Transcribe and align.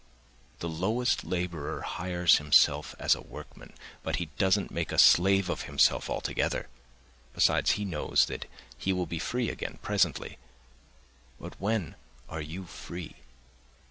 The 0.61 0.67
lowest 0.67 1.23
labourer 1.25 1.81
hires 1.83 2.39
himself 2.39 2.95
as 2.97 3.13
a 3.13 3.21
workman, 3.21 3.73
but 4.01 4.15
he 4.15 4.29
doesn't 4.39 4.71
make 4.71 4.91
a 4.91 4.97
slave 4.97 5.47
of 5.47 5.65
himself 5.69 6.09
altogether; 6.09 6.69
besides, 7.35 7.73
he 7.73 7.85
knows 7.85 8.25
that 8.25 8.49
he 8.79 8.93
will 8.93 9.05
be 9.05 9.19
free 9.19 9.51
again 9.51 9.77
presently. 9.83 10.39
But 11.39 11.61
when 11.61 11.93
are 12.29 12.41
you 12.41 12.65
free? 12.65 13.17